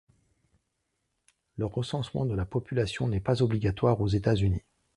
[1.57, 4.63] Le recensement de la population n'est pas obligatoire aux États-Unis.